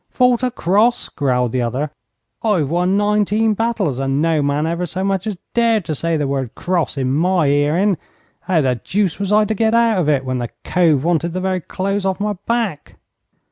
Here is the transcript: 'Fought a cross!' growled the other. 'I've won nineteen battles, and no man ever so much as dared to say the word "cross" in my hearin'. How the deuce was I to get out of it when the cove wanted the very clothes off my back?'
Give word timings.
'Fought 0.09 0.41
a 0.41 0.49
cross!' 0.49 1.09
growled 1.09 1.51
the 1.51 1.61
other. 1.61 1.91
'I've 2.41 2.71
won 2.71 2.97
nineteen 2.97 3.53
battles, 3.53 3.99
and 3.99 4.19
no 4.19 4.41
man 4.41 4.65
ever 4.65 4.87
so 4.87 5.03
much 5.03 5.27
as 5.27 5.37
dared 5.53 5.85
to 5.85 5.93
say 5.93 6.17
the 6.17 6.25
word 6.25 6.55
"cross" 6.55 6.97
in 6.97 7.13
my 7.13 7.45
hearin'. 7.45 7.97
How 8.39 8.61
the 8.61 8.81
deuce 8.83 9.19
was 9.19 9.31
I 9.31 9.45
to 9.45 9.53
get 9.53 9.75
out 9.75 9.99
of 9.99 10.09
it 10.09 10.25
when 10.25 10.39
the 10.39 10.49
cove 10.63 11.03
wanted 11.03 11.33
the 11.33 11.39
very 11.39 11.61
clothes 11.61 12.03
off 12.07 12.19
my 12.19 12.33
back?' 12.47 12.97